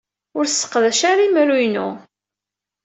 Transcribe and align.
Ur 0.37 0.45
sseqdac 0.47 0.99
ara 1.11 1.23
imru-inu. 1.27 1.89